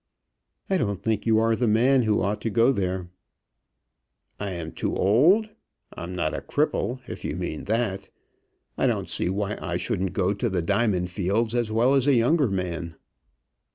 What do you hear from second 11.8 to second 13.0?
as a younger man."